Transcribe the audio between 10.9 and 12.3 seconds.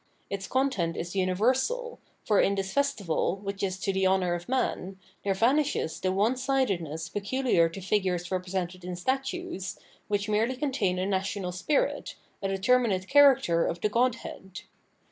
a national spirit,